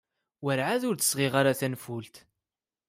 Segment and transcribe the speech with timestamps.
[0.43, 2.15] Werɛad ur d-sɣiɣ ara tanfult.